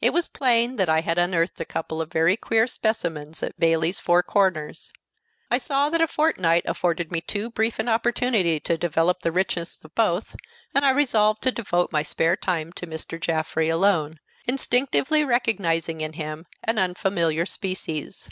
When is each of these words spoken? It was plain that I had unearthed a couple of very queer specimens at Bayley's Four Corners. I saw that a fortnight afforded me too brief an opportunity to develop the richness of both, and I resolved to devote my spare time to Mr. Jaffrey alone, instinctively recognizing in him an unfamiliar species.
It 0.00 0.14
was 0.14 0.26
plain 0.26 0.76
that 0.76 0.88
I 0.88 1.02
had 1.02 1.18
unearthed 1.18 1.60
a 1.60 1.66
couple 1.66 2.00
of 2.00 2.10
very 2.10 2.34
queer 2.34 2.66
specimens 2.66 3.42
at 3.42 3.60
Bayley's 3.60 4.00
Four 4.00 4.22
Corners. 4.22 4.90
I 5.50 5.58
saw 5.58 5.90
that 5.90 6.00
a 6.00 6.06
fortnight 6.06 6.62
afforded 6.64 7.12
me 7.12 7.20
too 7.20 7.50
brief 7.50 7.78
an 7.78 7.86
opportunity 7.86 8.58
to 8.60 8.78
develop 8.78 9.20
the 9.20 9.30
richness 9.30 9.78
of 9.84 9.94
both, 9.94 10.34
and 10.74 10.82
I 10.82 10.92
resolved 10.92 11.42
to 11.42 11.52
devote 11.52 11.92
my 11.92 12.00
spare 12.00 12.36
time 12.38 12.72
to 12.72 12.86
Mr. 12.86 13.20
Jaffrey 13.20 13.68
alone, 13.68 14.18
instinctively 14.46 15.24
recognizing 15.24 16.00
in 16.00 16.14
him 16.14 16.46
an 16.64 16.78
unfamiliar 16.78 17.44
species. 17.44 18.30